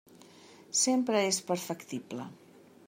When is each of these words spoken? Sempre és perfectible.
Sempre 0.83 1.21
és 1.27 1.41
perfectible. 1.51 2.29